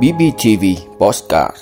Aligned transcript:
BBTV 0.00 0.64
Postcard 0.98 1.56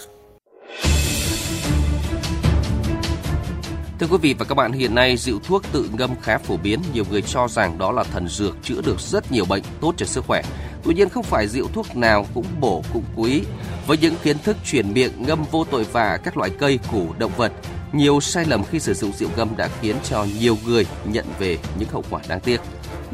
Thưa 3.99 4.07
quý 4.11 4.17
vị 4.23 4.35
và 4.39 4.45
các 4.45 4.55
bạn, 4.55 4.73
hiện 4.73 4.95
nay 4.95 5.17
rượu 5.17 5.39
thuốc 5.45 5.63
tự 5.73 5.91
ngâm 5.93 6.11
khá 6.23 6.39
phổ 6.39 6.57
biến. 6.57 6.81
Nhiều 6.95 7.05
người 7.11 7.23
cho 7.23 7.49
rằng 7.49 7.79
đó 7.79 7.93
là 7.93 8.03
thần 8.03 8.29
dược 8.29 8.57
chữa 8.63 8.81
được 8.83 9.01
rất 9.01 9.33
nhiều 9.33 9.45
bệnh, 9.49 9.63
tốt 9.81 9.95
cho 9.97 10.07
sức 10.07 10.25
khỏe. 10.27 10.43
Tuy 10.83 10.95
nhiên 10.95 11.09
không 11.09 11.23
phải 11.23 11.49
rượu 11.49 11.69
thuốc 11.73 11.97
nào 11.97 12.27
cũng 12.35 12.47
bổ 12.61 12.83
cũng 12.93 13.05
quý. 13.17 13.43
Với 13.87 13.99
những 13.99 14.15
kiến 14.23 14.37
thức 14.39 14.57
truyền 14.65 14.95
miệng 14.95 15.13
ngâm 15.19 15.45
vô 15.51 15.65
tội 15.71 15.85
vạ 15.85 16.19
các 16.25 16.37
loại 16.37 16.51
cây, 16.59 16.79
củ, 16.93 17.07
động 17.19 17.33
vật, 17.37 17.53
nhiều 17.93 18.21
sai 18.21 18.45
lầm 18.45 18.65
khi 18.65 18.81
sử 18.81 18.95
dụng 18.95 19.13
rượu 19.13 19.29
ngâm 19.37 19.57
đã 19.57 19.69
khiến 19.81 19.97
cho 20.05 20.27
nhiều 20.41 20.57
người 20.67 20.87
nhận 21.05 21.25
về 21.39 21.59
những 21.79 21.89
hậu 21.89 22.05
quả 22.11 22.21
đáng 22.29 22.41
tiếc. 22.41 22.61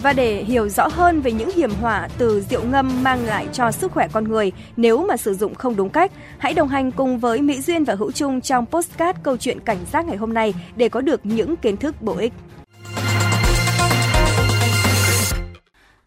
Và 0.02 0.12
để 0.12 0.44
hiểu 0.44 0.68
rõ 0.68 0.88
hơn 0.88 1.20
về 1.20 1.32
những 1.32 1.50
hiểm 1.50 1.70
họa 1.70 2.08
từ 2.18 2.40
rượu 2.50 2.64
ngâm 2.64 3.02
mang 3.02 3.24
lại 3.24 3.46
cho 3.52 3.72
sức 3.72 3.92
khỏe 3.92 4.08
con 4.12 4.24
người 4.24 4.52
nếu 4.76 5.06
mà 5.06 5.16
sử 5.16 5.34
dụng 5.34 5.54
không 5.54 5.76
đúng 5.76 5.90
cách, 5.90 6.12
hãy 6.38 6.54
đồng 6.54 6.68
hành 6.68 6.92
cùng 6.92 7.18
với 7.18 7.42
Mỹ 7.42 7.60
Duyên 7.60 7.84
và 7.84 7.94
Hữu 7.94 8.12
Trung 8.12 8.40
trong 8.40 8.66
postcard 8.66 9.18
câu 9.22 9.36
chuyện 9.36 9.60
cảnh 9.60 9.78
giác 9.92 10.06
ngày 10.06 10.16
hôm 10.16 10.34
nay 10.34 10.54
để 10.76 10.88
có 10.88 11.00
được 11.00 11.26
những 11.26 11.56
kiến 11.56 11.76
thức 11.76 12.02
bổ 12.02 12.16
ích. 12.16 12.32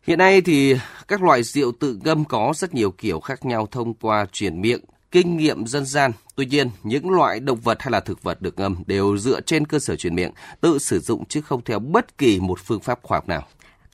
Hiện 0.04 0.20
nay 0.20 0.42
thì 0.42 0.76
các 1.08 1.24
loại 1.24 1.44
rượu 1.44 1.72
tự 1.80 2.00
ngâm 2.04 2.26
có 2.26 2.54
rất 2.56 2.74
nhiều 2.74 2.92
kiểu 2.92 3.20
khác 3.20 3.46
nhau 3.46 3.68
thông 3.72 3.94
qua 3.94 4.26
truyền 4.32 4.62
miệng, 4.62 4.80
kinh 5.12 5.38
nghiệm 5.38 5.68
dân 5.68 5.86
gian. 5.86 6.12
Tuy 6.36 6.46
nhiên, 6.46 6.70
những 6.84 7.10
loại 7.10 7.40
động 7.40 7.60
vật 7.64 7.82
hay 7.82 7.92
là 7.92 8.00
thực 8.00 8.24
vật 8.24 8.42
được 8.42 8.60
ngâm 8.60 8.84
đều 8.88 9.18
dựa 9.18 9.42
trên 9.42 9.68
cơ 9.68 9.80
sở 9.80 9.96
truyền 9.96 10.16
miệng, 10.16 10.32
tự 10.62 10.80
sử 10.80 11.00
dụng 11.00 11.26
chứ 11.26 11.42
không 11.42 11.62
theo 11.66 11.80
bất 11.80 12.18
kỳ 12.18 12.40
một 12.40 12.60
phương 12.66 12.80
pháp 12.80 13.00
khoa 13.04 13.18
học 13.18 13.28
nào. 13.28 13.48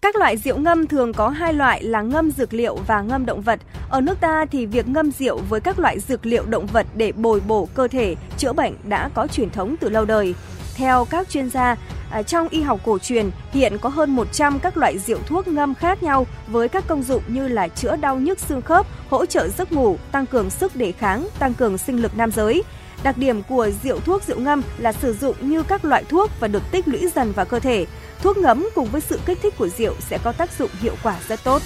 Các 0.05 0.15
loại 0.15 0.37
rượu 0.37 0.57
ngâm 0.57 0.87
thường 0.87 1.13
có 1.13 1.29
hai 1.29 1.53
loại 1.53 1.83
là 1.83 2.01
ngâm 2.01 2.31
dược 2.31 2.53
liệu 2.53 2.75
và 2.87 3.01
ngâm 3.01 3.25
động 3.25 3.41
vật. 3.41 3.59
Ở 3.89 4.01
nước 4.01 4.19
ta 4.19 4.45
thì 4.51 4.65
việc 4.65 4.87
ngâm 4.87 5.11
rượu 5.11 5.39
với 5.49 5.61
các 5.61 5.79
loại 5.79 5.99
dược 5.99 6.25
liệu 6.25 6.45
động 6.45 6.65
vật 6.65 6.87
để 6.95 7.11
bồi 7.11 7.41
bổ 7.47 7.67
cơ 7.73 7.87
thể, 7.87 8.15
chữa 8.37 8.53
bệnh 8.53 8.73
đã 8.83 9.09
có 9.13 9.27
truyền 9.27 9.49
thống 9.49 9.75
từ 9.79 9.89
lâu 9.89 10.05
đời. 10.05 10.35
Theo 10.75 11.05
các 11.05 11.29
chuyên 11.29 11.49
gia, 11.49 11.75
à, 12.11 12.21
trong 12.23 12.49
y 12.49 12.61
học 12.61 12.79
cổ 12.85 12.97
truyền 12.97 13.29
hiện 13.51 13.77
có 13.81 13.89
hơn 13.89 14.15
100 14.15 14.59
các 14.59 14.77
loại 14.77 14.97
rượu 14.97 15.19
thuốc 15.27 15.47
ngâm 15.47 15.75
khác 15.75 16.03
nhau 16.03 16.27
với 16.47 16.69
các 16.69 16.87
công 16.87 17.03
dụng 17.03 17.23
như 17.27 17.47
là 17.47 17.67
chữa 17.67 17.95
đau 17.95 18.17
nhức 18.17 18.39
xương 18.39 18.61
khớp, 18.61 18.85
hỗ 19.09 19.25
trợ 19.25 19.47
giấc 19.49 19.71
ngủ, 19.71 19.97
tăng 20.11 20.25
cường 20.25 20.49
sức 20.49 20.75
đề 20.75 20.91
kháng, 20.91 21.27
tăng 21.39 21.53
cường 21.53 21.77
sinh 21.77 22.01
lực 22.01 22.17
nam 22.17 22.31
giới. 22.31 22.63
Đặc 23.03 23.17
điểm 23.17 23.43
của 23.43 23.69
rượu 23.83 23.99
thuốc 23.99 24.23
rượu 24.23 24.39
ngâm 24.39 24.61
là 24.77 24.91
sử 24.91 25.13
dụng 25.13 25.35
như 25.41 25.63
các 25.63 25.85
loại 25.85 26.03
thuốc 26.09 26.31
và 26.39 26.47
được 26.47 26.63
tích 26.71 26.87
lũy 26.87 27.09
dần 27.15 27.31
vào 27.31 27.45
cơ 27.45 27.59
thể. 27.59 27.85
Thuốc 28.21 28.37
ngấm 28.37 28.67
cùng 28.75 28.87
với 28.87 29.01
sự 29.01 29.19
kích 29.25 29.37
thích 29.41 29.53
của 29.57 29.67
rượu 29.67 29.93
sẽ 29.99 30.17
có 30.23 30.31
tác 30.31 30.49
dụng 30.59 30.69
hiệu 30.81 30.95
quả 31.03 31.17
rất 31.27 31.43
tốt. 31.43 31.61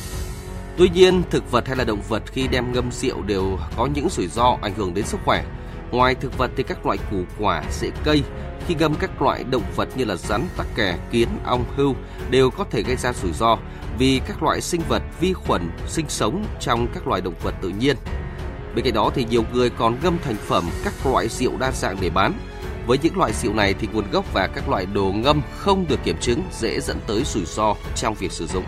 Tuy 0.78 0.90
nhiên, 0.90 1.24
thực 1.30 1.52
vật 1.52 1.68
hay 1.68 1.78
là 1.78 1.84
động 1.84 2.02
vật 2.10 2.24
khi 2.26 2.48
đem 2.48 2.72
ngâm 2.72 2.92
rượu 2.92 3.22
đều 3.22 3.58
có 3.78 3.86
những 3.86 4.10
rủi 4.10 4.28
ro 4.28 4.58
ảnh 4.62 4.74
hưởng 4.78 4.94
đến 4.94 5.06
sức 5.06 5.20
khỏe. 5.26 5.44
Ngoài 5.92 6.16
thực 6.16 6.38
vật 6.38 6.52
thì 6.56 6.64
các 6.64 6.86
loại 6.86 6.98
củ 7.12 7.18
quả, 7.40 7.64
rễ 7.72 7.90
cây 8.04 8.24
khi 8.68 8.76
ngâm 8.76 8.96
các 8.96 9.22
loại 9.22 9.44
động 9.44 9.64
vật 9.76 9.90
như 9.96 10.06
là 10.06 10.16
rắn, 10.16 10.48
tắc 10.58 10.68
kè, 10.76 10.98
kiến, 11.12 11.28
ong, 11.46 11.66
hưu 11.76 11.96
đều 12.30 12.50
có 12.50 12.66
thể 12.72 12.84
gây 12.84 12.96
ra 12.96 13.14
rủi 13.14 13.32
ro 13.32 13.58
vì 13.98 14.22
các 14.28 14.44
loại 14.44 14.62
sinh 14.62 14.82
vật 14.88 15.02
vi 15.20 15.34
khuẩn 15.34 15.70
sinh 15.88 16.06
sống 16.10 16.46
trong 16.60 16.88
các 16.94 17.08
loài 17.08 17.22
động 17.22 17.34
vật 17.44 17.56
tự 17.62 17.70
nhiên. 17.70 17.96
Bên 18.76 18.86
cạnh 18.86 18.94
đó 18.94 19.12
thì 19.16 19.26
nhiều 19.30 19.44
người 19.54 19.70
còn 19.70 19.98
ngâm 20.04 20.18
thành 20.24 20.36
phẩm 20.36 20.70
các 20.84 20.94
loại 21.06 21.28
rượu 21.28 21.58
đa 21.60 21.72
dạng 21.72 21.98
để 22.02 22.10
bán. 22.10 22.34
Với 22.90 22.98
những 23.04 23.18
loại 23.18 23.34
rượu 23.34 23.54
này 23.54 23.74
thì 23.80 23.88
nguồn 23.94 24.12
gốc 24.12 24.34
và 24.34 24.48
các 24.48 24.70
loại 24.70 24.86
đồ 24.94 25.12
ngâm 25.16 25.42
không 25.58 25.86
được 25.90 26.04
kiểm 26.04 26.18
chứng 26.20 26.44
dễ 26.52 26.80
dẫn 26.80 26.98
tới 27.08 27.24
rủi 27.26 27.46
ro 27.46 27.76
trong 27.96 28.14
việc 28.14 28.32
sử 28.32 28.48
dụng. 28.48 28.64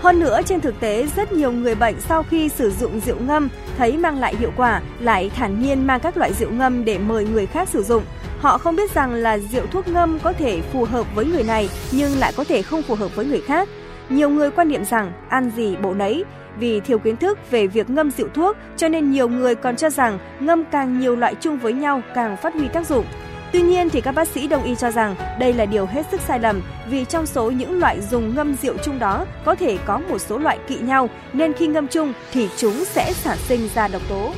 Hơn 0.00 0.20
nữa, 0.20 0.40
trên 0.46 0.60
thực 0.60 0.80
tế, 0.80 1.06
rất 1.16 1.32
nhiều 1.32 1.52
người 1.52 1.74
bệnh 1.74 2.00
sau 2.00 2.22
khi 2.22 2.48
sử 2.48 2.70
dụng 2.70 3.00
rượu 3.00 3.16
ngâm 3.20 3.48
thấy 3.78 3.96
mang 3.96 4.18
lại 4.18 4.36
hiệu 4.36 4.52
quả, 4.56 4.82
lại 5.00 5.30
thản 5.36 5.62
nhiên 5.62 5.86
mang 5.86 6.00
các 6.00 6.16
loại 6.16 6.32
rượu 6.32 6.50
ngâm 6.50 6.84
để 6.84 6.98
mời 6.98 7.24
người 7.24 7.46
khác 7.46 7.68
sử 7.68 7.82
dụng. 7.82 8.02
Họ 8.38 8.58
không 8.58 8.76
biết 8.76 8.94
rằng 8.94 9.12
là 9.12 9.38
rượu 9.38 9.66
thuốc 9.66 9.88
ngâm 9.88 10.18
có 10.18 10.32
thể 10.32 10.60
phù 10.72 10.84
hợp 10.84 11.06
với 11.14 11.24
người 11.24 11.42
này 11.42 11.68
nhưng 11.92 12.18
lại 12.18 12.32
có 12.36 12.44
thể 12.44 12.62
không 12.62 12.82
phù 12.82 12.94
hợp 12.94 13.16
với 13.16 13.26
người 13.26 13.40
khác. 13.40 13.68
Nhiều 14.08 14.30
người 14.30 14.50
quan 14.50 14.68
niệm 14.68 14.84
rằng 14.84 15.12
ăn 15.28 15.50
gì 15.56 15.76
bổ 15.76 15.94
nấy, 15.94 16.24
vì 16.58 16.80
thiếu 16.80 16.98
kiến 16.98 17.16
thức 17.16 17.38
về 17.50 17.66
việc 17.66 17.90
ngâm 17.90 18.10
rượu 18.10 18.28
thuốc 18.34 18.56
cho 18.76 18.88
nên 18.88 19.10
nhiều 19.10 19.28
người 19.28 19.54
còn 19.54 19.76
cho 19.76 19.90
rằng 19.90 20.18
ngâm 20.40 20.64
càng 20.64 21.00
nhiều 21.00 21.16
loại 21.16 21.34
chung 21.34 21.58
với 21.58 21.72
nhau 21.72 22.02
càng 22.14 22.36
phát 22.36 22.54
huy 22.54 22.68
tác 22.68 22.86
dụng. 22.86 23.04
Tuy 23.52 23.62
nhiên 23.62 23.90
thì 23.90 24.00
các 24.00 24.12
bác 24.12 24.28
sĩ 24.28 24.48
đông 24.48 24.62
y 24.62 24.74
cho 24.74 24.90
rằng 24.90 25.14
đây 25.38 25.52
là 25.52 25.66
điều 25.66 25.86
hết 25.86 26.06
sức 26.10 26.20
sai 26.20 26.40
lầm 26.40 26.62
vì 26.88 27.04
trong 27.04 27.26
số 27.26 27.50
những 27.50 27.78
loại 27.78 28.00
dùng 28.00 28.34
ngâm 28.34 28.54
rượu 28.62 28.74
chung 28.84 28.98
đó 28.98 29.26
có 29.44 29.54
thể 29.54 29.78
có 29.84 29.98
một 29.98 30.18
số 30.18 30.38
loại 30.38 30.58
kỵ 30.68 30.78
nhau 30.78 31.08
nên 31.32 31.52
khi 31.52 31.66
ngâm 31.66 31.86
chung 31.88 32.12
thì 32.32 32.48
chúng 32.56 32.84
sẽ 32.84 33.12
sản 33.12 33.38
sinh 33.48 33.68
ra 33.74 33.88
độc 33.88 34.02
tố. 34.08 34.32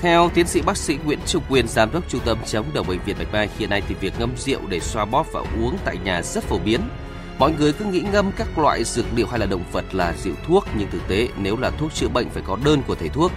Theo 0.00 0.30
tiến 0.34 0.46
sĩ 0.46 0.62
bác 0.62 0.76
sĩ 0.76 0.98
Nguyễn 1.04 1.18
Trung 1.26 1.42
Quyền, 1.50 1.68
giám 1.68 1.92
đốc 1.92 2.08
trung 2.08 2.20
tâm 2.24 2.38
chống 2.46 2.66
độc 2.74 2.88
bệnh 2.88 2.98
viện 3.04 3.16
Bạch 3.18 3.32
Mai, 3.32 3.48
hiện 3.58 3.70
nay 3.70 3.82
thì 3.88 3.94
việc 4.00 4.12
ngâm 4.18 4.30
rượu 4.36 4.60
để 4.68 4.80
xoa 4.80 5.04
bóp 5.04 5.26
và 5.32 5.40
uống 5.40 5.78
tại 5.84 5.96
nhà 6.04 6.22
rất 6.22 6.44
phổ 6.44 6.58
biến. 6.58 6.80
Mọi 7.38 7.52
người 7.58 7.72
cứ 7.72 7.84
nghĩ 7.84 8.02
ngâm 8.12 8.32
các 8.36 8.58
loại 8.58 8.84
dược 8.84 9.06
liệu 9.16 9.26
hay 9.26 9.38
là 9.38 9.46
động 9.46 9.64
vật 9.72 9.84
là 9.92 10.12
rượu 10.24 10.34
thuốc 10.46 10.66
nhưng 10.78 10.90
thực 10.90 11.08
tế 11.08 11.28
nếu 11.42 11.56
là 11.56 11.70
thuốc 11.70 11.94
chữa 11.94 12.08
bệnh 12.08 12.28
phải 12.30 12.42
có 12.46 12.56
đơn 12.64 12.82
của 12.86 12.94
thầy 12.94 13.08
thuốc. 13.08 13.32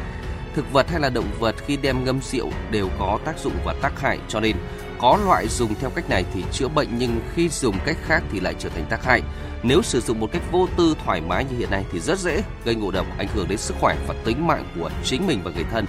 Thực 0.56 0.74
vật 0.74 0.90
hay 0.90 1.00
là 1.00 1.10
động 1.10 1.32
vật 1.40 1.56
khi 1.68 1.78
đem 1.78 2.04
ngâm 2.04 2.22
rượu 2.22 2.52
đều 2.72 2.90
có 3.00 3.20
tác 3.26 3.40
dụng 3.40 3.54
và 3.66 3.76
tác 3.82 4.00
hại, 4.00 4.20
cho 4.28 4.40
nên 4.40 4.56
có 5.00 5.20
loại 5.26 5.48
dùng 5.48 5.76
theo 5.76 5.90
cách 5.90 6.10
này 6.10 6.26
thì 6.34 6.44
chữa 6.52 6.68
bệnh, 6.68 6.88
nhưng 6.98 7.20
khi 7.36 7.50
dùng 7.50 7.76
cách 7.86 7.98
khác 8.06 8.24
thì 8.32 8.40
lại 8.40 8.56
trở 8.60 8.70
thành 8.70 8.86
tác 8.90 9.04
hại. 9.06 9.22
Nếu 9.64 9.82
sử 9.82 10.02
dụng 10.02 10.20
một 10.20 10.30
cách 10.32 10.42
vô 10.52 10.68
tư, 10.78 10.96
thoải 11.06 11.22
mái 11.22 11.46
như 11.46 11.58
hiện 11.58 11.72
nay 11.72 11.86
thì 11.92 12.00
rất 12.00 12.20
dễ 12.20 12.44
gây 12.66 12.76
ngộ 12.76 12.92
độc, 12.92 13.06
ảnh 13.18 13.28
hưởng 13.34 13.48
đến 13.48 13.58
sức 13.58 13.76
khỏe 13.80 13.96
và 14.08 14.16
tính 14.26 14.48
mạng 14.48 14.66
của 14.80 14.90
chính 15.04 15.28
mình 15.28 15.42
và 15.44 15.52
người 15.52 15.66
thân. 15.72 15.86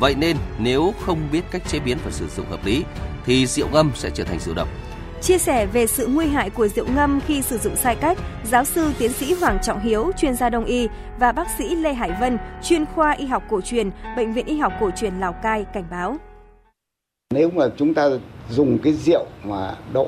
Vậy 0.00 0.14
nên 0.14 0.36
nếu 0.58 0.94
không 1.00 1.28
biết 1.32 1.42
cách 1.50 1.62
chế 1.68 1.78
biến 1.78 1.98
và 2.04 2.10
sử 2.10 2.28
dụng 2.28 2.50
hợp 2.50 2.66
lý 2.66 2.84
thì 3.26 3.46
rượu 3.46 3.68
ngâm 3.72 3.90
sẽ 3.94 4.10
trở 4.10 4.24
thành 4.24 4.40
rượu 4.40 4.54
độc. 4.54 4.68
Chia 5.22 5.38
sẻ 5.38 5.66
về 5.66 5.86
sự 5.86 6.06
nguy 6.06 6.26
hại 6.26 6.50
của 6.50 6.68
rượu 6.68 6.86
ngâm 6.94 7.20
khi 7.26 7.42
sử 7.42 7.58
dụng 7.58 7.76
sai 7.76 7.96
cách, 7.96 8.18
giáo 8.44 8.64
sư 8.64 8.90
tiến 8.98 9.12
sĩ 9.12 9.34
Hoàng 9.34 9.58
Trọng 9.62 9.80
Hiếu, 9.80 10.10
chuyên 10.16 10.34
gia 10.34 10.50
đông 10.50 10.64
y 10.64 10.88
và 11.18 11.32
bác 11.32 11.46
sĩ 11.58 11.74
Lê 11.74 11.92
Hải 11.92 12.10
Vân, 12.20 12.38
chuyên 12.62 12.86
khoa 12.86 13.12
y 13.12 13.26
học 13.26 13.42
cổ 13.50 13.60
truyền, 13.60 13.90
Bệnh 14.16 14.32
viện 14.32 14.46
Y 14.46 14.58
học 14.58 14.72
cổ 14.80 14.90
truyền 14.96 15.14
Lào 15.14 15.32
Cai 15.32 15.64
cảnh 15.64 15.84
báo. 15.90 16.16
Nếu 17.34 17.50
mà 17.50 17.64
chúng 17.76 17.94
ta 17.94 18.08
dùng 18.50 18.78
cái 18.78 18.92
rượu 18.92 19.26
mà 19.44 19.74
độ 19.92 20.06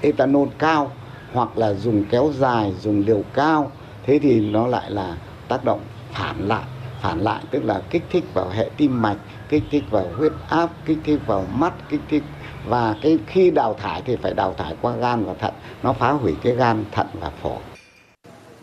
ethanol 0.00 0.48
cao 0.58 0.92
hoặc 1.32 1.58
là 1.58 1.74
dùng 1.74 2.04
kéo 2.10 2.32
dài, 2.38 2.74
dùng 2.80 3.04
liều 3.06 3.22
cao, 3.34 3.72
thế 4.06 4.18
thì 4.22 4.40
nó 4.40 4.66
lại 4.66 4.90
là 4.90 5.16
tác 5.48 5.64
động 5.64 5.80
phản 6.12 6.48
lại 6.48 6.64
phản 7.02 7.18
lại 7.20 7.42
tức 7.50 7.64
là 7.64 7.82
kích 7.90 8.02
thích 8.10 8.24
vào 8.34 8.48
hệ 8.48 8.70
tim 8.76 9.02
mạch 9.02 9.16
kích 9.48 9.62
thích 9.70 9.84
vào 9.90 10.06
huyết 10.16 10.32
áp 10.48 10.70
kích 10.86 10.98
thích 11.04 11.20
vào 11.26 11.44
mắt 11.54 11.72
kích 11.88 12.00
thích 12.08 12.22
và 12.68 12.94
cái 13.02 13.18
khi 13.26 13.50
đào 13.50 13.74
thải 13.74 14.02
thì 14.04 14.16
phải 14.16 14.34
đào 14.34 14.54
thải 14.56 14.74
qua 14.82 14.92
gan 14.92 15.24
và 15.24 15.34
thận. 15.34 15.54
Nó 15.82 15.92
phá 15.92 16.12
hủy 16.12 16.34
cái 16.42 16.54
gan 16.54 16.84
thận 16.92 17.06
và 17.20 17.30
phổi. 17.42 17.58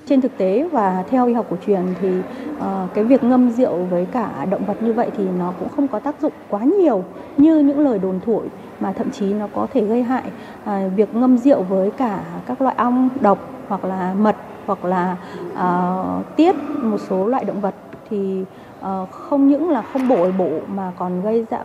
Trên 0.05 0.21
thực 0.21 0.37
tế 0.37 0.69
và 0.71 1.03
theo 1.09 1.27
y 1.27 1.33
học 1.33 1.45
cổ 1.49 1.57
truyền 1.65 1.81
thì 2.01 2.09
uh, 2.57 2.93
cái 2.93 3.03
việc 3.03 3.23
ngâm 3.23 3.49
rượu 3.49 3.83
với 3.83 4.05
cả 4.11 4.45
động 4.49 4.65
vật 4.65 4.83
như 4.83 4.93
vậy 4.93 5.09
thì 5.17 5.23
nó 5.39 5.53
cũng 5.59 5.69
không 5.69 5.87
có 5.87 5.99
tác 5.99 6.21
dụng 6.21 6.33
quá 6.49 6.63
nhiều 6.63 7.03
như 7.37 7.59
những 7.59 7.79
lời 7.79 7.99
đồn 7.99 8.19
thổi 8.25 8.45
mà 8.79 8.93
thậm 8.93 9.11
chí 9.11 9.25
nó 9.25 9.47
có 9.55 9.67
thể 9.73 9.81
gây 9.81 10.03
hại 10.03 10.23
uh, 10.63 10.69
việc 10.95 11.15
ngâm 11.15 11.37
rượu 11.37 11.63
với 11.63 11.91
cả 11.91 12.23
các 12.45 12.61
loại 12.61 12.75
ong 12.77 13.09
độc 13.21 13.39
hoặc 13.67 13.85
là 13.85 14.13
mật 14.17 14.35
hoặc 14.65 14.85
là 14.85 15.17
uh, 15.53 16.35
tiết 16.35 16.55
một 16.81 16.97
số 17.09 17.27
loại 17.27 17.45
động 17.45 17.61
vật 17.61 17.75
thì 18.09 18.43
uh, 18.79 19.11
không 19.11 19.47
những 19.47 19.69
là 19.69 19.81
không 19.81 20.07
bổ 20.07 20.31
bổ 20.37 20.49
mà 20.67 20.91
còn 20.97 21.21
gây 21.21 21.45
ra 21.49 21.57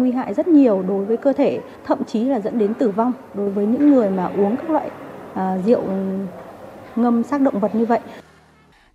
nguy 0.00 0.12
hại 0.12 0.34
rất 0.34 0.48
nhiều 0.48 0.84
đối 0.88 1.04
với 1.04 1.16
cơ 1.16 1.32
thể, 1.32 1.60
thậm 1.86 2.04
chí 2.04 2.24
là 2.24 2.40
dẫn 2.40 2.58
đến 2.58 2.74
tử 2.74 2.90
vong 2.90 3.12
đối 3.34 3.50
với 3.50 3.66
những 3.66 3.90
người 3.90 4.10
mà 4.10 4.30
uống 4.36 4.56
các 4.56 4.70
loại 4.70 4.90
à, 5.34 5.58
rượu 5.66 5.80
ừ, 5.80 6.18
ngâm 6.96 7.22
xác 7.22 7.40
động 7.40 7.60
vật 7.60 7.74
như 7.74 7.86
vậy. 7.86 8.00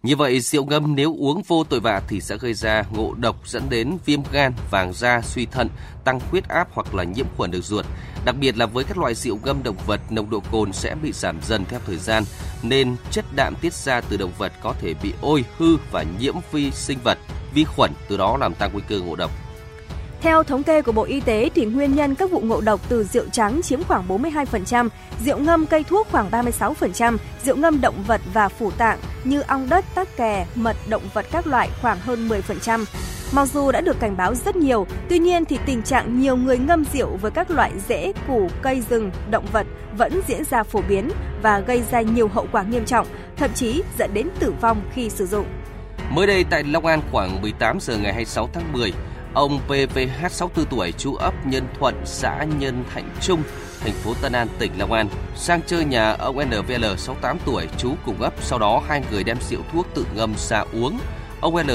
Như 0.03 0.16
vậy, 0.16 0.40
rượu 0.40 0.66
ngâm 0.66 0.96
nếu 0.96 1.16
uống 1.19 1.41
vô 1.47 1.64
tội 1.64 1.80
vạ 1.80 2.02
thì 2.08 2.22
sẽ 2.22 2.38
gây 2.38 2.53
ra 2.53 2.84
ngộ 2.96 3.14
độc 3.17 3.47
dẫn 3.47 3.64
đến 3.70 3.97
viêm 4.05 4.20
gan, 4.32 4.53
vàng 4.72 4.94
da, 4.94 5.22
suy 5.22 5.46
thận, 5.46 5.67
tăng 6.03 6.20
huyết 6.32 6.47
áp 6.47 6.67
hoặc 6.73 6.96
là 6.96 7.03
nhiễm 7.03 7.26
khuẩn 7.38 7.52
đường 7.52 7.61
ruột. 7.61 7.85
Đặc 8.26 8.35
biệt 8.40 8.58
là 8.58 8.66
với 8.66 8.84
các 8.84 8.97
loại 8.97 9.14
rượu 9.14 9.38
ngâm 9.44 9.64
động 9.64 9.76
vật, 9.85 10.02
nồng 10.09 10.29
độ 10.29 10.41
cồn 10.52 10.73
sẽ 10.73 10.96
bị 11.03 11.11
giảm 11.11 11.40
dần 11.41 11.66
theo 11.66 11.79
thời 11.85 11.97
gian, 11.97 12.23
nên 12.64 12.96
chất 13.11 13.26
đạm 13.35 13.53
tiết 13.61 13.73
ra 13.73 14.02
từ 14.02 14.17
động 14.17 14.32
vật 14.38 14.52
có 14.64 14.73
thể 14.82 14.94
bị 15.03 15.14
ôi, 15.22 15.46
hư 15.58 15.78
và 15.91 16.03
nhiễm 16.20 16.35
vi 16.52 16.72
sinh 16.72 16.99
vật, 17.03 17.17
vi 17.53 17.64
khuẩn, 17.64 17.91
từ 18.09 18.17
đó 18.17 18.38
làm 18.38 18.53
tăng 18.53 18.70
nguy 18.73 18.82
cơ 18.90 18.99
ngộ 18.99 19.16
độc. 19.16 19.32
Theo 20.23 20.43
thống 20.43 20.64
kê 20.64 20.81
của 20.81 20.91
Bộ 20.91 21.03
Y 21.03 21.20
tế 21.20 21.49
thì 21.55 21.66
nguyên 21.66 21.96
nhân 21.96 22.16
các 22.16 22.31
vụ 22.31 22.40
ngộ 22.40 22.61
độc 22.61 22.81
từ 22.90 23.03
rượu 23.03 23.25
trắng 23.31 23.61
chiếm 23.61 23.84
khoảng 23.84 24.08
42%, 24.08 24.90
rượu 25.25 25.37
ngâm 25.37 25.66
cây 25.66 25.84
thuốc 25.84 26.08
khoảng 26.11 26.29
36%, 26.31 27.17
rượu 27.46 27.55
ngâm 27.55 27.81
động 27.81 28.03
vật 28.08 28.22
và 28.34 28.49
phủ 28.49 28.72
tạng 28.72 28.99
như 29.23 29.41
ong 29.41 29.70
đất, 29.70 29.85
tắc 29.96 30.17
kè, 30.17 30.46
mật 30.55 30.75
động 30.90 31.02
vật 31.14 31.25
các 31.31 31.47
loại 31.47 31.70
khoảng 31.81 31.99
hơn 31.99 32.29
10%. 32.29 32.85
Mặc 33.34 33.46
dù 33.53 33.72
đã 33.72 33.81
được 33.81 33.99
cảnh 33.99 34.17
báo 34.17 34.35
rất 34.35 34.55
nhiều, 34.55 34.87
tuy 35.09 35.20
nhiên 35.20 35.46
thì 35.46 35.59
tình 35.66 35.81
trạng 35.81 36.20
nhiều 36.20 36.35
người 36.35 36.58
ngâm 36.58 36.85
rượu 36.93 37.17
với 37.22 37.31
các 37.31 37.52
loại 37.52 37.72
rễ, 37.87 38.14
củ, 38.28 38.49
cây 38.61 38.84
rừng, 38.90 39.11
động 39.29 39.46
vật 39.52 39.67
vẫn 39.97 40.22
diễn 40.28 40.43
ra 40.43 40.64
phổ 40.64 40.81
biến 40.90 41.09
và 41.41 41.59
gây 41.59 41.84
ra 41.91 42.02
nhiều 42.02 42.28
hậu 42.28 42.47
quả 42.52 42.64
nghiêm 42.64 42.85
trọng, 42.85 43.08
thậm 43.35 43.49
chí 43.55 43.84
dẫn 43.99 44.14
đến 44.14 44.28
tử 44.40 44.53
vong 44.61 44.81
khi 44.93 45.09
sử 45.09 45.25
dụng. 45.25 45.46
Mới 46.09 46.28
đây 46.28 46.46
tại 46.49 46.64
Long 46.64 46.85
An 46.85 47.02
khoảng 47.11 47.41
18 47.41 47.78
giờ 47.81 47.97
ngày 47.97 48.14
26 48.14 48.49
tháng 48.53 48.73
10, 48.73 48.93
ông 49.34 49.59
PVH 49.68 50.32
64 50.32 50.66
tuổi 50.66 50.91
trú 50.91 51.16
ấp 51.16 51.34
Nhân 51.46 51.68
Thuận, 51.80 51.96
xã 52.06 52.46
Nhân 52.59 52.84
Thạnh 52.94 53.09
Trung, 53.22 53.44
thành 53.80 53.94
phố 53.94 54.14
Tân 54.22 54.32
An, 54.34 54.47
tỉnh 54.59 54.72
Long 54.78 54.91
An, 54.91 55.09
sang 55.35 55.62
chơi 55.68 55.85
nhà 55.85 56.12
ông 56.12 56.38
NVL 56.38 56.85
68 56.97 57.38
tuổi 57.46 57.68
trú 57.78 57.96
cùng 58.06 58.22
ấp. 58.22 58.34
Sau 58.41 58.59
đó 58.59 58.84
hai 58.88 59.03
người 59.12 59.24
đem 59.24 59.38
rượu 59.50 59.62
thuốc 59.74 59.88
tự 59.96 60.06
ngâm 60.16 60.34
ra 60.38 60.66
uống. 60.74 61.00
Ông 61.41 61.56
L 61.56 61.72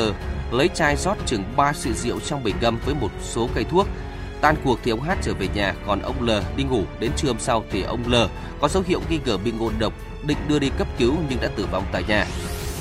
lấy 0.52 0.68
chai 0.74 0.96
rót 0.96 1.16
chừng 1.26 1.44
3 1.56 1.72
sự 1.72 1.92
rượu 1.92 2.20
trong 2.20 2.44
bình 2.44 2.56
ngâm 2.60 2.78
với 2.84 2.94
một 2.94 3.10
số 3.22 3.48
cây 3.54 3.64
thuốc. 3.64 3.86
Tan 4.40 4.56
cuộc 4.64 4.78
thì 4.84 4.90
ông 4.90 5.00
Hát 5.00 5.18
trở 5.22 5.34
về 5.34 5.48
nhà, 5.54 5.74
còn 5.86 6.02
ông 6.02 6.22
L 6.22 6.30
đi 6.56 6.64
ngủ. 6.64 6.82
Đến 7.00 7.10
trưa 7.16 7.28
hôm 7.28 7.38
sau 7.40 7.64
thì 7.70 7.82
ông 7.82 8.00
L 8.06 8.14
có 8.60 8.68
dấu 8.68 8.82
hiệu 8.86 9.00
nghi 9.10 9.20
ngờ 9.24 9.36
bị 9.36 9.52
ngộ 9.52 9.70
độc, 9.78 9.92
định 10.26 10.38
đưa 10.48 10.58
đi 10.58 10.70
cấp 10.78 10.88
cứu 10.98 11.14
nhưng 11.28 11.40
đã 11.40 11.48
tử 11.56 11.66
vong 11.72 11.84
tại 11.92 12.04
nhà. 12.08 12.26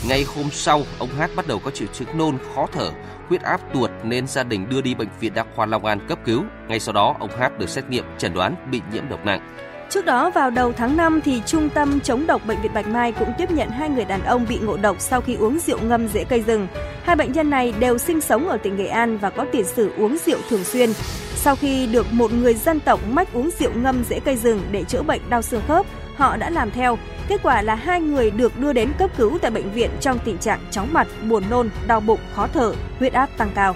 Ngay 0.08 0.26
hôm 0.36 0.46
sau, 0.52 0.82
ông 1.00 1.10
Hát 1.10 1.32
bắt 1.36 1.48
đầu 1.48 1.60
có 1.60 1.72
triệu 1.72 1.88
chứng 1.94 2.18
nôn, 2.18 2.38
khó 2.56 2.68
thở, 2.72 2.92
huyết 3.30 3.42
áp 3.42 3.62
tuột 3.74 3.92
nên 4.04 4.28
gia 4.28 4.44
đình 4.44 4.70
đưa 4.70 4.82
đi 4.82 4.96
bệnh 4.96 5.08
viện 5.20 5.34
đa 5.34 5.46
khoa 5.56 5.66
Long 5.66 5.86
An 5.86 6.00
cấp 6.08 6.20
cứu. 6.26 6.44
Ngay 6.68 6.80
sau 6.80 6.94
đó, 6.94 7.16
ông 7.20 7.30
Hát 7.40 7.60
được 7.60 7.70
xét 7.70 7.90
nghiệm 7.90 8.04
chẩn 8.18 8.34
đoán 8.34 8.56
bị 8.72 8.82
nhiễm 8.94 9.10
độc 9.10 9.26
nặng. 9.26 9.56
Trước 9.90 10.06
đó 10.06 10.30
vào 10.30 10.50
đầu 10.50 10.74
tháng 10.74 10.98
5 10.98 11.22
thì 11.22 11.42
Trung 11.46 11.70
tâm 11.70 12.00
chống 12.00 12.28
độc 12.28 12.46
bệnh 12.46 12.62
viện 12.62 12.74
Bạch 12.74 12.88
Mai 12.88 13.12
cũng 13.12 13.34
tiếp 13.38 13.52
nhận 13.52 13.70
hai 13.70 13.90
người 13.90 14.06
đàn 14.06 14.24
ông 14.24 14.46
bị 14.50 14.60
ngộ 14.60 14.78
độc 14.78 14.96
sau 15.00 15.22
khi 15.22 15.36
uống 15.36 15.60
rượu 15.60 15.80
ngâm 15.82 16.08
rễ 16.08 16.24
cây 16.24 16.42
rừng. 16.42 16.68
Hai 17.04 17.16
bệnh 17.16 17.32
nhân 17.32 17.50
này 17.50 17.74
đều 17.80 17.98
sinh 17.98 18.22
sống 18.22 18.50
ở 18.50 18.58
tỉnh 18.58 18.78
Nghệ 18.78 18.88
An 18.88 19.18
và 19.18 19.30
có 19.30 19.46
tiền 19.52 19.66
sử 19.66 19.92
uống 19.98 20.18
rượu 20.26 20.40
thường 20.50 20.64
xuyên. 20.64 20.94
Sau 21.36 21.56
khi 21.56 21.88
được 21.88 22.06
một 22.12 22.34
người 22.34 22.54
dân 22.54 22.80
tộc 22.80 23.00
mách 23.10 23.34
uống 23.34 23.50
rượu 23.60 23.72
ngâm 23.76 24.04
rễ 24.10 24.20
cây 24.20 24.36
rừng 24.36 24.62
để 24.72 24.84
chữa 24.84 25.02
bệnh 25.02 25.22
đau 25.30 25.42
xương 25.42 25.62
khớp, 25.68 25.86
họ 26.18 26.38
đã 26.38 26.50
làm 26.50 26.72
theo. 26.72 26.98
Kết 27.28 27.40
quả 27.44 27.62
là 27.62 27.76
hai 27.76 28.02
người 28.02 28.32
được 28.32 28.60
đưa 28.60 28.74
đến 28.74 28.94
cấp 28.98 29.10
cứu 29.18 29.38
tại 29.42 29.52
bệnh 29.52 29.72
viện 29.72 29.92
trong 30.02 30.20
tình 30.20 30.38
trạng 30.38 30.60
chóng 30.72 30.94
mặt, 30.94 31.08
buồn 31.30 31.44
nôn, 31.50 31.70
đau 31.88 32.00
bụng, 32.00 32.20
khó 32.36 32.48
thở, 32.54 32.74
huyết 33.00 33.14
áp 33.14 33.30
tăng 33.38 33.52
cao. 33.56 33.76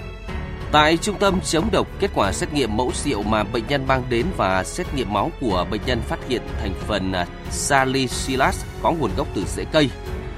Tại 0.72 0.96
trung 0.96 1.18
tâm 1.18 1.40
chống 1.40 1.68
độc, 1.72 1.86
kết 2.00 2.10
quả 2.14 2.32
xét 2.32 2.52
nghiệm 2.52 2.76
mẫu 2.76 2.92
rượu 2.94 3.22
mà 3.22 3.44
bệnh 3.44 3.66
nhân 3.68 3.86
mang 3.86 4.02
đến 4.08 4.26
và 4.36 4.64
xét 4.64 4.94
nghiệm 4.94 5.12
máu 5.12 5.30
của 5.40 5.66
bệnh 5.70 5.80
nhân 5.86 6.00
phát 6.00 6.18
hiện 6.28 6.42
thành 6.60 6.74
phần 6.86 7.12
salicylate 7.50 8.06
salicylac 8.06 8.54
có 8.82 8.92
nguồn 8.92 9.10
gốc 9.16 9.28
từ 9.34 9.44
rễ 9.56 9.64
cây. 9.72 9.90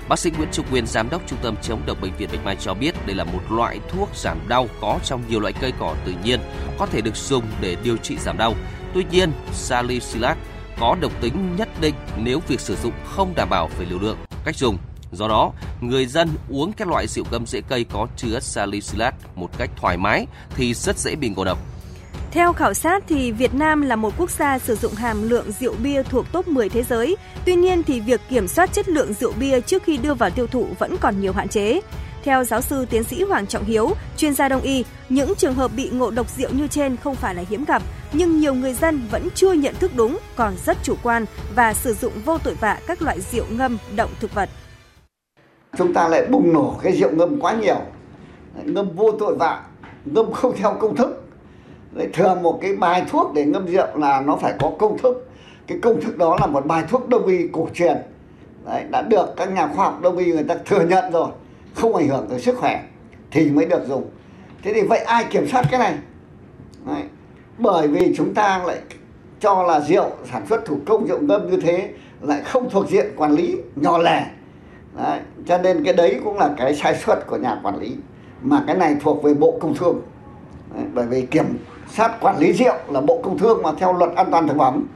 Bác 0.09 0.19
sĩ 0.19 0.31
Nguyễn 0.31 0.49
Trung 0.53 0.67
Nguyên, 0.71 0.87
giám 0.87 1.11
đốc 1.11 1.23
trung 1.27 1.39
tâm 1.43 1.57
chống 1.63 1.83
độc 1.87 2.01
bệnh 2.01 2.17
viện 2.17 2.29
Bạch 2.33 2.45
Mai 2.45 2.57
cho 2.61 2.75
biết 2.75 2.95
đây 3.07 3.17
là 3.17 3.25
một 3.25 3.41
loại 3.51 3.81
thuốc 3.89 4.09
giảm 4.17 4.39
đau 4.49 4.69
có 4.81 4.99
trong 5.05 5.23
nhiều 5.29 5.41
loại 5.41 5.53
cây 5.61 5.73
cỏ 5.79 5.95
tự 6.05 6.13
nhiên, 6.25 6.41
có 6.79 6.87
thể 6.87 7.01
được 7.01 7.17
dùng 7.17 7.45
để 7.61 7.77
điều 7.83 7.97
trị 7.97 8.17
giảm 8.19 8.39
đau. 8.39 8.55
Tuy 8.95 9.05
nhiên, 9.11 9.33
salicylac 9.53 10.39
có 10.79 10.97
độc 11.01 11.13
tính 11.21 11.57
nhất 11.57 11.69
định 11.81 11.95
nếu 12.17 12.41
việc 12.49 12.61
sử 12.61 12.77
dụng 12.77 12.93
không 13.05 13.35
đảm 13.37 13.49
bảo 13.51 13.71
về 13.79 13.87
liều 13.87 13.99
lượng, 13.99 14.19
cách 14.45 14.57
dùng. 14.57 14.79
Do 15.13 15.29
đó, 15.29 15.53
người 15.81 16.07
dân 16.07 16.29
uống 16.51 16.73
các 16.73 16.89
loại 16.89 17.07
rượu 17.07 17.25
gâm 17.31 17.47
rễ 17.47 17.61
cây 17.69 17.87
có 17.93 18.07
chứa 18.17 18.41
salicylat 18.41 19.15
một 19.35 19.59
cách 19.59 19.71
thoải 19.77 19.97
mái 19.97 20.27
thì 20.57 20.75
rất 20.75 20.99
dễ 20.99 21.17
bị 21.17 21.29
ngộ 21.29 21.45
độc. 21.45 21.59
Theo 22.31 22.53
khảo 22.53 22.75
sát 22.75 23.05
thì 23.09 23.33
Việt 23.33 23.55
Nam 23.55 23.83
là 23.83 23.97
một 23.97 24.13
quốc 24.19 24.31
gia 24.31 24.59
sử 24.59 24.75
dụng 24.75 24.95
hàm 24.95 25.29
lượng 25.29 25.53
rượu 25.61 25.75
bia 25.83 26.03
thuộc 26.03 26.33
top 26.33 26.49
10 26.49 26.69
thế 26.69 26.83
giới. 26.83 27.17
Tuy 27.45 27.55
nhiên 27.55 27.83
thì 27.83 28.01
việc 28.01 28.21
kiểm 28.29 28.49
soát 28.49 28.73
chất 28.73 28.89
lượng 28.89 29.13
rượu 29.13 29.33
bia 29.33 29.61
trước 29.61 29.83
khi 29.83 29.97
đưa 29.97 30.15
vào 30.15 30.31
tiêu 30.31 30.47
thụ 30.47 30.67
vẫn 30.79 30.97
còn 31.01 31.21
nhiều 31.21 31.33
hạn 31.33 31.49
chế. 31.49 31.81
Theo 32.25 32.45
giáo 32.45 32.61
sư 32.61 32.87
tiến 32.91 33.05
sĩ 33.05 33.23
Hoàng 33.23 33.47
Trọng 33.47 33.65
Hiếu, 33.65 33.91
chuyên 34.17 34.35
gia 34.35 34.49
đông 34.49 34.63
y, 34.63 34.85
những 35.09 35.35
trường 35.39 35.55
hợp 35.55 35.71
bị 35.77 35.91
ngộ 35.91 36.11
độc 36.11 36.31
rượu 36.37 36.51
như 36.51 36.67
trên 36.67 36.97
không 36.97 37.15
phải 37.15 37.35
là 37.35 37.43
hiếm 37.51 37.65
gặp, 37.65 37.83
nhưng 38.17 38.41
nhiều 38.41 38.55
người 38.55 38.75
dân 38.75 39.01
vẫn 39.11 39.29
chưa 39.35 39.53
nhận 39.53 39.75
thức 39.75 39.91
đúng, 39.97 40.19
còn 40.37 40.55
rất 40.67 40.77
chủ 40.83 40.95
quan 41.03 41.25
và 41.55 41.75
sử 41.75 41.95
dụng 41.95 42.13
vô 42.25 42.39
tội 42.39 42.55
vạ 42.55 42.79
các 42.87 43.03
loại 43.03 43.21
rượu 43.21 43.45
ngâm, 43.51 43.79
động 43.97 44.11
thực 44.21 44.35
vật. 44.35 44.49
Chúng 45.79 45.95
ta 45.95 46.09
lại 46.09 46.27
bùng 46.27 46.53
nổ 46.53 46.77
cái 46.83 46.93
rượu 46.93 47.11
ngâm 47.11 47.41
quá 47.41 47.55
nhiều, 47.55 47.81
ngâm 48.65 48.91
vô 48.91 49.13
tội 49.13 49.37
vạ, 49.37 49.65
ngâm 50.05 50.33
không 50.33 50.57
theo 50.57 50.77
công 50.81 50.97
thức. 50.97 51.25
Đấy, 51.93 52.09
thường 52.13 52.43
một 52.43 52.59
cái 52.63 52.77
bài 52.77 53.05
thuốc 53.11 53.35
để 53.35 53.45
ngâm 53.45 53.67
rượu 53.67 53.87
là 53.97 54.21
nó 54.21 54.37
phải 54.37 54.55
có 54.61 54.73
công 54.79 54.99
thức. 54.99 55.31
Cái 55.67 55.79
công 55.83 56.01
thức 56.01 56.17
đó 56.17 56.37
là 56.41 56.47
một 56.47 56.67
bài 56.67 56.85
thuốc 56.89 57.09
đông 57.09 57.27
y 57.27 57.49
cổ 57.53 57.69
truyền. 57.75 57.97
Đấy, 58.67 58.85
đã 58.91 59.03
được 59.03 59.27
các 59.37 59.53
nhà 59.53 59.67
khoa 59.67 59.85
học 59.85 60.01
đông 60.03 60.17
y 60.17 60.33
người 60.33 60.45
ta 60.45 60.55
thừa 60.65 60.81
nhận 60.81 61.13
rồi 61.13 61.29
không 61.75 61.97
ảnh 61.97 62.09
hưởng 62.09 62.27
tới 62.31 62.41
sức 62.41 62.57
khỏe 62.57 62.83
thì 63.31 63.51
mới 63.51 63.67
được 63.67 63.87
dùng 63.89 64.11
thế 64.63 64.73
thì 64.75 64.83
vậy 64.83 64.99
ai 64.99 65.25
kiểm 65.25 65.49
soát 65.49 65.65
cái 65.71 65.81
này 65.81 65.95
Đấy 66.87 67.03
bởi 67.59 67.89
vì 67.89 68.15
chúng 68.17 68.35
ta 68.35 68.65
lại 68.67 68.79
cho 69.41 69.63
là 69.63 69.81
rượu 69.81 70.11
sản 70.33 70.47
xuất 70.47 70.65
thủ 70.67 70.79
công 70.87 71.07
rượu 71.07 71.21
ngâm 71.21 71.51
như 71.51 71.57
thế 71.57 71.91
lại 72.21 72.43
không 72.45 72.71
thuộc 72.71 72.89
diện 72.89 73.07
quản 73.17 73.33
lý 73.33 73.57
nhỏ 73.77 73.99
lẻ 73.99 74.27
đấy. 74.97 75.21
cho 75.47 75.59
nên 75.59 75.85
cái 75.85 75.95
đấy 75.95 76.21
cũng 76.25 76.39
là 76.39 76.55
cái 76.57 76.75
sai 76.75 76.97
suất 77.07 77.27
của 77.27 77.37
nhà 77.37 77.61
quản 77.63 77.79
lý 77.79 77.97
mà 78.43 78.65
cái 78.67 78.77
này 78.77 78.97
thuộc 79.03 79.23
về 79.23 79.35
bộ 79.35 79.59
công 79.61 79.75
thương 79.75 80.03
đấy. 80.75 80.85
bởi 80.95 81.07
vì 81.07 81.27
kiểm 81.27 81.59
soát 81.95 82.21
quản 82.21 82.39
lý 82.39 82.53
rượu 82.53 82.75
là 82.89 83.01
bộ 83.01 83.21
công 83.23 83.39
thương 83.39 83.63
mà 83.63 83.71
theo 83.79 83.93
luật 83.93 84.11
an 84.17 84.27
toàn 84.31 84.49
thực 84.49 84.57
phẩm 84.59 84.87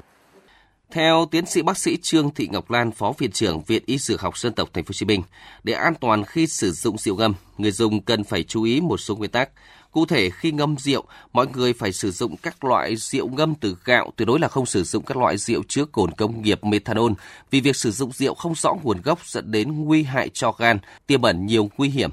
theo 0.91 1.27
tiến 1.31 1.47
sĩ 1.47 1.63
bác 1.63 1.79
sĩ 1.79 1.97
Trương 2.03 2.31
Thị 2.35 2.49
Ngọc 2.53 2.71
Lan, 2.71 2.91
Phó 2.91 3.13
Viện 3.19 3.31
trưởng 3.31 3.63
Viện 3.63 3.83
Y 3.87 3.99
Dược 3.99 4.21
học 4.21 4.39
Dân 4.39 4.53
tộc 4.53 4.69
Thành 4.73 4.85
phố 4.85 4.89
Hồ 4.89 4.93
Chí 4.93 5.07
Minh, 5.07 5.23
để 5.65 5.73
an 5.73 5.95
toàn 6.01 6.25
khi 6.25 6.47
sử 6.47 6.73
dụng 6.73 6.99
rượu 6.99 7.17
ngâm, 7.17 7.35
người 7.59 7.71
dùng 7.71 8.03
cần 8.03 8.25
phải 8.25 8.43
chú 8.43 8.63
ý 8.63 8.81
một 8.81 8.97
số 8.97 9.17
nguyên 9.17 9.31
tắc. 9.31 9.51
Cụ 9.93 10.07
thể 10.07 10.31
khi 10.31 10.51
ngâm 10.53 10.77
rượu, 10.79 11.05
mọi 11.33 11.47
người 11.47 11.73
phải 11.73 11.93
sử 11.93 12.11
dụng 12.11 12.37
các 12.43 12.65
loại 12.65 12.97
rượu 12.97 13.29
ngâm 13.29 13.55
từ 13.55 13.77
gạo, 13.85 14.11
tuyệt 14.17 14.29
đối 14.29 14.41
là 14.41 14.49
không 14.49 14.67
sử 14.67 14.83
dụng 14.83 15.05
các 15.05 15.17
loại 15.17 15.37
rượu 15.37 15.63
chứa 15.69 15.85
cồn 15.85 16.11
công 16.11 16.43
nghiệp 16.43 16.65
methanol, 16.65 17.13
vì 17.51 17.61
việc 17.61 17.77
sử 17.77 17.91
dụng 17.91 18.13
rượu 18.13 18.35
không 18.35 18.55
rõ 18.55 18.75
nguồn 18.83 19.01
gốc 19.05 19.27
dẫn 19.27 19.51
đến 19.51 19.85
nguy 19.85 20.03
hại 20.03 20.29
cho 20.29 20.53
gan, 20.59 20.79
tiềm 21.07 21.23
ẩn 21.23 21.47
nhiều 21.47 21.71
nguy 21.77 21.89
hiểm. 21.89 22.11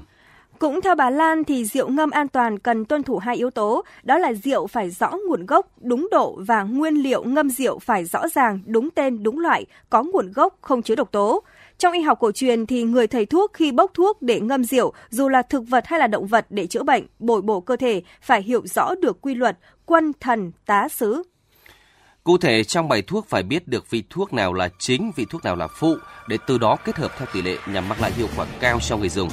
Cũng 0.58 0.80
theo 0.80 0.94
bà 0.94 1.10
Lan 1.10 1.44
thì 1.44 1.64
rượu 1.64 1.88
ngâm 1.88 2.10
an 2.10 2.28
toàn 2.28 2.58
cần 2.58 2.84
tuân 2.84 3.02
thủ 3.02 3.18
hai 3.18 3.36
yếu 3.36 3.50
tố, 3.50 3.84
đó 4.02 4.18
là 4.18 4.32
rượu 4.32 4.66
phải 4.66 4.90
rõ 4.90 5.12
nguồn 5.28 5.46
gốc, 5.46 5.66
đúng 5.80 6.08
độ 6.10 6.38
và 6.46 6.62
nguyên 6.62 6.94
liệu 6.94 7.24
ngâm 7.24 7.50
rượu 7.50 7.78
phải 7.78 8.04
rõ 8.04 8.28
ràng, 8.28 8.60
đúng 8.66 8.90
tên, 8.90 9.22
đúng 9.22 9.38
loại, 9.38 9.66
có 9.90 10.02
nguồn 10.02 10.32
gốc, 10.32 10.58
không 10.60 10.82
chứa 10.82 10.94
độc 10.94 11.12
tố. 11.12 11.42
Trong 11.78 11.92
y 11.92 12.00
học 12.00 12.18
cổ 12.20 12.32
truyền 12.32 12.66
thì 12.66 12.82
người 12.82 13.06
thầy 13.06 13.26
thuốc 13.26 13.52
khi 13.54 13.72
bốc 13.72 13.90
thuốc 13.94 14.22
để 14.22 14.40
ngâm 14.40 14.64
rượu, 14.64 14.92
dù 15.10 15.28
là 15.28 15.42
thực 15.42 15.62
vật 15.68 15.86
hay 15.86 16.00
là 16.00 16.06
động 16.06 16.26
vật 16.26 16.46
để 16.50 16.66
chữa 16.66 16.82
bệnh, 16.82 17.06
bồi 17.18 17.42
bổ 17.42 17.60
cơ 17.60 17.76
thể 17.76 18.02
phải 18.22 18.42
hiểu 18.42 18.66
rõ 18.66 18.94
được 18.94 19.20
quy 19.20 19.34
luật 19.34 19.58
quân 19.86 20.12
thần 20.20 20.52
tá 20.66 20.88
xứ. 20.88 21.22
Cụ 22.24 22.38
thể 22.38 22.64
trong 22.64 22.88
bài 22.88 23.02
thuốc 23.02 23.26
phải 23.28 23.42
biết 23.42 23.68
được 23.68 23.90
vị 23.90 24.02
thuốc 24.10 24.32
nào 24.32 24.52
là 24.52 24.68
chính, 24.78 25.12
vị 25.16 25.26
thuốc 25.30 25.44
nào 25.44 25.56
là 25.56 25.66
phụ 25.66 25.96
để 26.28 26.38
từ 26.46 26.58
đó 26.58 26.76
kết 26.84 26.96
hợp 26.96 27.12
theo 27.18 27.28
tỷ 27.32 27.42
lệ 27.42 27.56
nhằm 27.72 27.88
mang 27.88 28.00
lại 28.00 28.12
hiệu 28.12 28.28
quả 28.36 28.46
cao 28.60 28.80
cho 28.80 28.96
người 28.96 29.08
dùng. 29.08 29.28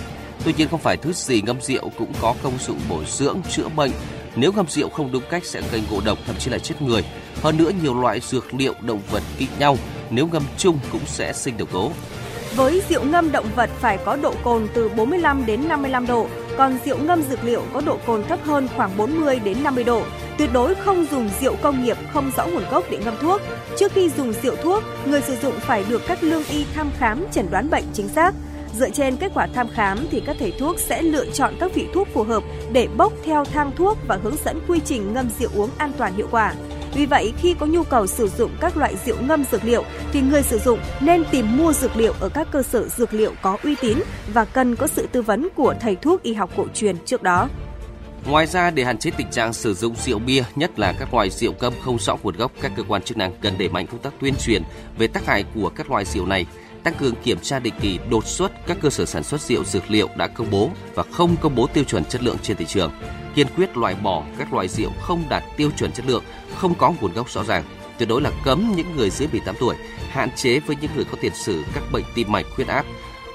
Tuy 0.45 0.53
nhiên 0.57 0.67
không 0.67 0.79
phải 0.79 0.97
thứ 0.97 1.13
gì 1.13 1.41
ngâm 1.41 1.61
rượu 1.61 1.89
cũng 1.97 2.13
có 2.21 2.35
công 2.43 2.57
dụng 2.57 2.79
bổ 2.89 3.03
dưỡng, 3.07 3.41
chữa 3.51 3.67
bệnh. 3.75 3.91
Nếu 4.35 4.51
ngâm 4.51 4.67
rượu 4.67 4.89
không 4.89 5.11
đúng 5.11 5.23
cách 5.29 5.45
sẽ 5.45 5.61
gây 5.71 5.83
ngộ 5.91 6.01
độc 6.05 6.17
thậm 6.25 6.35
chí 6.39 6.51
là 6.51 6.57
chết 6.57 6.81
người. 6.81 7.03
Hơn 7.41 7.57
nữa 7.57 7.71
nhiều 7.83 8.01
loại 8.01 8.19
dược 8.19 8.53
liệu 8.53 8.73
động 8.81 9.01
vật 9.11 9.23
kỵ 9.37 9.47
nhau, 9.59 9.77
nếu 10.09 10.27
ngâm 10.27 10.43
chung 10.57 10.79
cũng 10.91 11.01
sẽ 11.05 11.33
sinh 11.33 11.57
độc 11.57 11.71
tố. 11.71 11.91
Với 12.55 12.81
rượu 12.89 13.03
ngâm 13.03 13.31
động 13.31 13.45
vật 13.55 13.69
phải 13.79 13.97
có 14.05 14.15
độ 14.15 14.33
cồn 14.43 14.67
từ 14.73 14.89
45 14.89 15.45
đến 15.45 15.67
55 15.67 16.07
độ, 16.07 16.27
còn 16.57 16.77
rượu 16.85 16.97
ngâm 16.97 17.21
dược 17.21 17.43
liệu 17.43 17.63
có 17.73 17.81
độ 17.85 17.97
cồn 18.05 18.23
thấp 18.23 18.39
hơn 18.43 18.67
khoảng 18.75 18.97
40 18.97 19.39
đến 19.39 19.63
50 19.63 19.83
độ. 19.83 20.03
Tuyệt 20.37 20.49
đối 20.53 20.75
không 20.75 21.05
dùng 21.11 21.29
rượu 21.41 21.55
công 21.61 21.83
nghiệp 21.83 21.97
không 22.13 22.31
rõ 22.37 22.47
nguồn 22.47 22.63
gốc 22.71 22.83
để 22.91 22.97
ngâm 23.05 23.13
thuốc. 23.21 23.41
Trước 23.79 23.91
khi 23.91 24.09
dùng 24.09 24.33
rượu 24.43 24.55
thuốc, 24.55 24.83
người 25.05 25.21
sử 25.21 25.35
dụng 25.35 25.53
phải 25.59 25.85
được 25.89 26.01
các 26.07 26.23
lương 26.23 26.43
y 26.43 26.65
thăm 26.75 26.91
khám 26.99 27.25
chẩn 27.31 27.51
đoán 27.51 27.69
bệnh 27.69 27.83
chính 27.93 28.09
xác. 28.09 28.33
Dựa 28.79 28.89
trên 28.89 29.15
kết 29.15 29.31
quả 29.33 29.47
thăm 29.47 29.67
khám 29.73 29.97
thì 30.11 30.23
các 30.25 30.35
thầy 30.39 30.53
thuốc 30.59 30.79
sẽ 30.79 31.01
lựa 31.01 31.25
chọn 31.25 31.53
các 31.59 31.71
vị 31.75 31.87
thuốc 31.93 32.07
phù 32.13 32.23
hợp 32.23 32.43
để 32.71 32.87
bốc 32.97 33.13
theo 33.25 33.45
thang 33.45 33.71
thuốc 33.75 33.97
và 34.07 34.19
hướng 34.23 34.35
dẫn 34.45 34.59
quy 34.67 34.79
trình 34.85 35.13
ngâm 35.13 35.29
rượu 35.39 35.49
uống 35.55 35.69
an 35.77 35.91
toàn 35.97 36.13
hiệu 36.15 36.27
quả. 36.31 36.53
Vì 36.95 37.05
vậy, 37.05 37.33
khi 37.37 37.55
có 37.59 37.65
nhu 37.65 37.83
cầu 37.83 38.07
sử 38.07 38.27
dụng 38.27 38.51
các 38.59 38.77
loại 38.77 38.95
rượu 39.05 39.17
ngâm 39.21 39.43
dược 39.51 39.63
liệu 39.65 39.83
thì 40.11 40.21
người 40.21 40.43
sử 40.43 40.59
dụng 40.59 40.79
nên 41.01 41.23
tìm 41.31 41.57
mua 41.57 41.73
dược 41.73 41.95
liệu 41.95 42.13
ở 42.19 42.29
các 42.29 42.47
cơ 42.51 42.63
sở 42.63 42.87
dược 42.87 43.13
liệu 43.13 43.33
có 43.41 43.57
uy 43.63 43.75
tín 43.81 43.97
và 44.33 44.45
cần 44.45 44.75
có 44.75 44.87
sự 44.87 45.07
tư 45.11 45.21
vấn 45.21 45.47
của 45.55 45.75
thầy 45.81 45.95
thuốc 45.95 46.23
y 46.23 46.33
học 46.33 46.49
cổ 46.57 46.65
truyền 46.73 46.95
trước 47.05 47.23
đó. 47.23 47.49
Ngoài 48.25 48.47
ra, 48.47 48.69
để 48.71 48.83
hạn 48.83 48.97
chế 48.97 49.11
tình 49.17 49.31
trạng 49.31 49.53
sử 49.53 49.73
dụng 49.73 49.95
rượu 49.95 50.19
bia, 50.19 50.43
nhất 50.55 50.79
là 50.79 50.93
các 50.99 51.13
loại 51.13 51.29
rượu 51.29 51.53
cơm 51.53 51.73
không 51.81 51.99
rõ 51.99 52.17
nguồn 52.23 52.37
gốc, 52.37 52.51
các 52.61 52.71
cơ 52.75 52.83
quan 52.87 53.01
chức 53.01 53.17
năng 53.17 53.33
cần 53.41 53.57
đẩy 53.57 53.69
mạnh 53.69 53.87
công 53.87 53.99
tác 53.99 54.13
tuyên 54.21 54.33
truyền 54.35 54.63
về 54.97 55.07
tác 55.07 55.25
hại 55.25 55.45
của 55.55 55.69
các 55.69 55.91
loại 55.91 56.05
rượu 56.05 56.25
này, 56.25 56.45
tăng 56.83 56.93
cường 56.93 57.15
kiểm 57.23 57.39
tra 57.39 57.59
định 57.59 57.73
kỳ 57.81 57.99
đột 58.09 58.27
xuất 58.27 58.51
các 58.67 58.77
cơ 58.81 58.89
sở 58.89 59.05
sản 59.05 59.23
xuất 59.23 59.41
rượu 59.41 59.63
dược 59.63 59.91
liệu 59.91 60.09
đã 60.15 60.27
công 60.27 60.51
bố 60.51 60.69
và 60.95 61.03
không 61.11 61.35
công 61.41 61.55
bố 61.55 61.67
tiêu 61.67 61.83
chuẩn 61.83 62.05
chất 62.05 62.23
lượng 62.23 62.37
trên 62.43 62.57
thị 62.57 62.65
trường, 62.65 62.91
kiên 63.35 63.47
quyết 63.55 63.77
loại 63.77 63.95
bỏ 63.95 64.23
các 64.37 64.53
loại 64.53 64.67
rượu 64.67 64.91
không 65.01 65.23
đạt 65.29 65.43
tiêu 65.57 65.71
chuẩn 65.77 65.91
chất 65.91 66.05
lượng, 66.05 66.23
không 66.55 66.75
có 66.75 66.93
nguồn 67.01 67.13
gốc 67.13 67.29
rõ 67.29 67.43
ràng, 67.43 67.63
tuyệt 67.97 68.09
đối 68.09 68.21
là 68.21 68.31
cấm 68.45 68.73
những 68.75 68.95
người 68.95 69.09
dưới 69.09 69.27
18 69.31 69.55
tuổi, 69.59 69.75
hạn 70.09 70.29
chế 70.35 70.59
với 70.59 70.75
những 70.81 70.91
người 70.95 71.05
có 71.11 71.17
tiền 71.21 71.35
sử 71.35 71.63
các 71.73 71.83
bệnh 71.91 72.03
tim 72.15 72.31
mạch, 72.31 72.45
huyết 72.55 72.67
áp, 72.67 72.85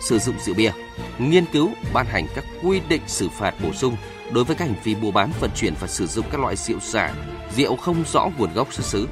sử 0.00 0.18
dụng 0.18 0.34
rượu 0.44 0.54
bia, 0.54 0.70
nghiên 1.18 1.44
cứu 1.52 1.70
ban 1.92 2.06
hành 2.06 2.26
các 2.34 2.44
quy 2.62 2.80
định 2.88 3.02
xử 3.06 3.28
phạt 3.28 3.54
bổ 3.62 3.72
sung 3.72 3.96
đối 4.32 4.44
với 4.44 4.56
các 4.56 4.68
hành 4.68 4.80
vi 4.84 4.94
mua 4.94 5.10
bán, 5.10 5.30
vận 5.40 5.50
chuyển 5.56 5.74
và 5.80 5.86
sử 5.86 6.06
dụng 6.06 6.26
các 6.30 6.40
loại 6.40 6.56
rượu 6.56 6.78
giả, 6.80 7.14
rượu 7.56 7.76
không 7.76 8.04
rõ 8.12 8.30
nguồn 8.38 8.54
gốc 8.54 8.72
xuất 8.72 8.86
xứ. 8.86 9.08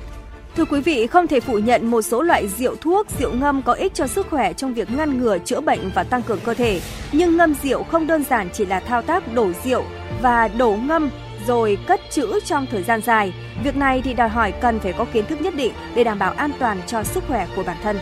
Thưa 0.56 0.64
quý 0.64 0.80
vị, 0.80 1.06
không 1.06 1.26
thể 1.26 1.40
phủ 1.40 1.58
nhận 1.58 1.86
một 1.90 2.02
số 2.02 2.22
loại 2.22 2.48
rượu 2.48 2.76
thuốc, 2.76 3.06
rượu 3.18 3.32
ngâm 3.32 3.62
có 3.62 3.72
ích 3.72 3.94
cho 3.94 4.06
sức 4.06 4.26
khỏe 4.30 4.52
trong 4.52 4.75
việc 4.75 4.90
ngăn 4.90 5.20
ngừa, 5.20 5.38
chữa 5.38 5.60
bệnh 5.60 5.90
và 5.94 6.02
tăng 6.02 6.22
cường 6.22 6.40
cơ 6.44 6.54
thể. 6.54 6.80
Nhưng 7.12 7.36
ngâm 7.36 7.54
rượu 7.62 7.82
không 7.82 8.06
đơn 8.06 8.25
giản 8.25 8.48
chỉ 8.52 8.66
là 8.66 8.80
thao 8.80 9.02
tác 9.02 9.34
đổ 9.34 9.48
rượu 9.64 9.84
và 10.22 10.48
đổ 10.48 10.76
ngâm 10.82 11.10
rồi 11.46 11.78
cất 11.86 12.00
trữ 12.10 12.40
trong 12.44 12.66
thời 12.70 12.82
gian 12.82 13.02
dài. 13.02 13.32
Việc 13.64 13.76
này 13.76 14.02
thì 14.04 14.14
đòi 14.14 14.28
hỏi 14.28 14.52
cần 14.60 14.80
phải 14.80 14.92
có 14.92 15.04
kiến 15.12 15.26
thức 15.26 15.40
nhất 15.40 15.54
định 15.56 15.72
để 15.94 16.04
đảm 16.04 16.18
bảo 16.18 16.32
an 16.32 16.50
toàn 16.58 16.80
cho 16.86 17.02
sức 17.02 17.25
khỏe 17.28 17.46
của 17.56 17.62
bản 17.62 17.76
thân. 17.82 17.98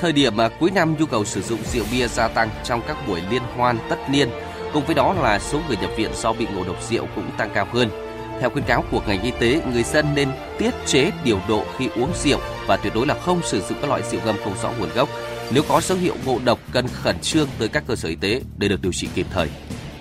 Thời 0.00 0.12
điểm 0.12 0.36
mà 0.36 0.48
cuối 0.48 0.70
năm 0.74 0.94
nhu 0.98 1.06
cầu 1.06 1.24
sử 1.24 1.42
dụng 1.42 1.60
rượu 1.72 1.84
bia 1.92 2.08
gia 2.08 2.28
tăng 2.28 2.48
trong 2.64 2.80
các 2.88 2.96
buổi 3.08 3.20
liên 3.30 3.42
hoan 3.56 3.78
tất 3.88 3.98
niên, 4.10 4.28
cùng 4.72 4.84
với 4.86 4.94
đó 4.94 5.14
là 5.22 5.38
số 5.38 5.60
người 5.68 5.76
nhập 5.80 5.90
viện 5.96 6.10
do 6.14 6.32
bị 6.32 6.46
ngộ 6.54 6.64
độc 6.64 6.76
rượu 6.90 7.06
cũng 7.14 7.30
tăng 7.38 7.50
cao 7.54 7.66
hơn. 7.72 8.07
Theo 8.40 8.50
khuyến 8.50 8.64
cáo 8.64 8.84
của 8.90 9.02
ngành 9.06 9.22
y 9.22 9.30
tế, 9.40 9.60
người 9.72 9.82
dân 9.82 10.06
nên 10.14 10.28
tiết 10.58 10.74
chế 10.86 11.10
điều 11.24 11.38
độ 11.48 11.64
khi 11.78 11.88
uống 11.96 12.10
rượu 12.24 12.38
và 12.66 12.76
tuyệt 12.76 12.92
đối 12.94 13.06
là 13.06 13.14
không 13.14 13.40
sử 13.44 13.60
dụng 13.60 13.78
các 13.80 13.88
loại 13.88 14.02
rượu 14.02 14.20
ngâm 14.24 14.36
không 14.44 14.54
rõ 14.62 14.72
nguồn 14.78 14.88
gốc. 14.94 15.08
Nếu 15.50 15.62
có 15.68 15.80
dấu 15.80 15.98
hiệu 15.98 16.14
ngộ 16.24 16.38
độc 16.44 16.58
cần 16.72 16.86
khẩn 16.92 17.18
trương 17.18 17.48
tới 17.58 17.68
các 17.68 17.84
cơ 17.86 17.96
sở 17.96 18.08
y 18.08 18.14
tế 18.14 18.40
để 18.58 18.68
được 18.68 18.82
điều 18.82 18.92
trị 18.92 19.08
kịp 19.14 19.26
thời. 19.30 19.48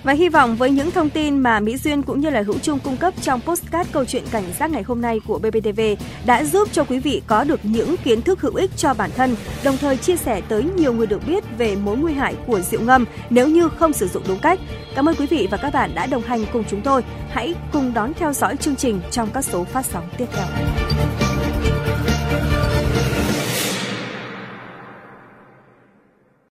Và 0.07 0.13
hy 0.13 0.29
vọng 0.29 0.55
với 0.55 0.71
những 0.71 0.91
thông 0.91 1.09
tin 1.09 1.39
mà 1.39 1.59
Mỹ 1.59 1.77
Duyên 1.77 2.01
cũng 2.01 2.19
như 2.19 2.29
là 2.29 2.41
Hữu 2.41 2.59
Trung 2.59 2.79
cung 2.83 2.97
cấp 2.97 3.13
trong 3.21 3.41
postcard 3.41 3.91
câu 3.91 4.05
chuyện 4.05 4.23
cảnh 4.31 4.43
giác 4.59 4.71
ngày 4.71 4.83
hôm 4.83 5.01
nay 5.01 5.19
của 5.27 5.39
BBTV 5.39 5.81
đã 6.25 6.43
giúp 6.43 6.69
cho 6.71 6.83
quý 6.83 6.99
vị 6.99 7.21
có 7.27 7.43
được 7.43 7.59
những 7.63 7.95
kiến 8.03 8.21
thức 8.21 8.41
hữu 8.41 8.55
ích 8.55 8.71
cho 8.77 8.93
bản 8.93 9.11
thân, 9.15 9.35
đồng 9.63 9.77
thời 9.77 9.97
chia 9.97 10.17
sẻ 10.17 10.41
tới 10.47 10.63
nhiều 10.63 10.93
người 10.93 11.07
được 11.07 11.27
biết 11.27 11.43
về 11.57 11.75
mối 11.75 11.97
nguy 11.97 12.13
hại 12.13 12.35
của 12.47 12.61
rượu 12.61 12.81
ngâm 12.81 13.05
nếu 13.29 13.47
như 13.47 13.69
không 13.69 13.93
sử 13.93 14.07
dụng 14.07 14.23
đúng 14.27 14.39
cách. 14.39 14.59
Cảm 14.95 15.09
ơn 15.09 15.15
quý 15.15 15.27
vị 15.27 15.47
và 15.51 15.57
các 15.57 15.73
bạn 15.73 15.91
đã 15.95 16.05
đồng 16.05 16.23
hành 16.23 16.45
cùng 16.53 16.63
chúng 16.69 16.81
tôi. 16.81 17.03
Hãy 17.29 17.55
cùng 17.73 17.93
đón 17.93 18.13
theo 18.13 18.33
dõi 18.33 18.57
chương 18.57 18.75
trình 18.75 19.01
trong 19.11 19.29
các 19.33 19.41
số 19.41 19.63
phát 19.63 19.85
sóng 19.85 20.09
tiếp 20.17 20.25
theo. 20.31 20.47